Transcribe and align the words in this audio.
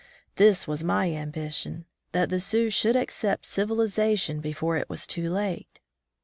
This 0.37 0.67
was 0.67 0.83
my 0.83 1.11
ambition— 1.13 1.85
that 2.11 2.31
the 2.31 2.39
Sioux 2.39 2.71
should 2.71 2.95
accept 2.95 3.45
civilization 3.45 4.39
before 4.39 4.75
it 4.75 4.89
was 4.89 5.05
too 5.05 5.29
late! 5.29 5.79